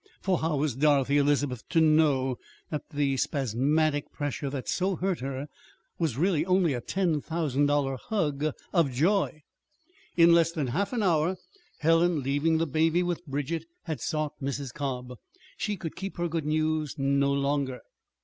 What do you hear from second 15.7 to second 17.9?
could keep her good news no longer.